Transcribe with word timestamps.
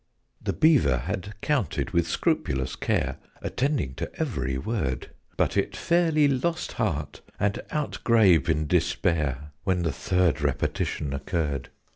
The 0.41 0.53
Beaver 0.53 0.97
had 0.97 1.39
counted 1.41 1.91
with 1.91 2.07
scrupulous 2.07 2.75
care, 2.75 3.17
Attending 3.43 3.93
to 3.97 4.09
every 4.19 4.57
word: 4.57 5.11
But 5.37 5.55
it 5.55 5.75
fairly 5.75 6.27
lost 6.27 6.71
heart, 6.71 7.21
and 7.39 7.59
outgrabe 7.69 8.49
in 8.49 8.65
despair, 8.65 9.51
When 9.63 9.83
the 9.83 9.93
third 9.93 10.41
repetition 10.41 11.13
occurred. 11.13 11.69